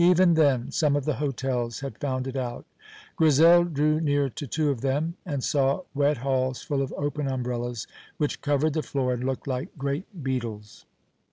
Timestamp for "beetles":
10.24-10.84